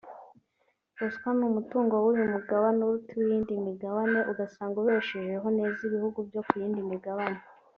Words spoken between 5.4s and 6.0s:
neza